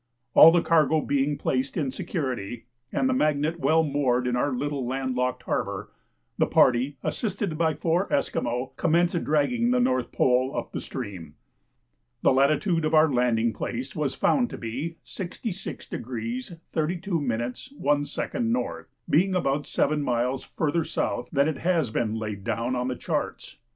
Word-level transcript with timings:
All 0.33 0.49
the 0.51 0.63
cargo 0.63 0.99
being 1.01 1.37
placed 1.37 1.77
in 1.77 1.91
security 1.91 2.65
and 2.91 3.07
the 3.07 3.13
Magnet 3.13 3.59
well 3.59 3.83
moored 3.83 4.25
in 4.25 4.35
our 4.35 4.51
little 4.51 4.83
land 4.83 5.13
locked 5.15 5.43
harbour, 5.43 5.91
the 6.39 6.47
party, 6.47 6.97
assisted 7.03 7.55
by 7.55 7.75
four 7.75 8.11
Esquimaux, 8.11 8.73
commenced 8.77 9.23
dragging 9.23 9.69
the 9.69 9.79
North 9.79 10.11
Pole 10.11 10.57
up 10.57 10.71
the 10.71 10.81
stream. 10.81 11.35
The 12.23 12.33
latitude 12.33 12.83
of 12.83 12.95
our 12.95 13.13
landing 13.13 13.53
place 13.53 13.95
was 13.95 14.15
found 14.15 14.49
to 14.49 14.57
be 14.57 14.97
66° 15.05 16.59
32' 16.71 17.17
1" 17.77 18.05
N., 18.33 18.85
being 19.07 19.35
about 19.35 19.67
seven 19.67 20.01
miles 20.01 20.43
further 20.43 20.83
south 20.83 21.29
than 21.31 21.47
it 21.47 21.59
has 21.59 21.91
been 21.91 22.15
laid 22.15 22.43
down 22.43 22.75
on 22.75 22.87
the 22.87 22.95
charts. 22.95 23.57